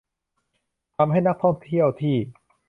[0.95, 2.15] ทำให้นักท่องเที่ยวที่